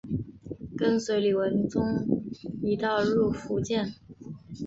[0.75, 2.23] 跟随李文忠
[2.63, 3.93] 一道入福建。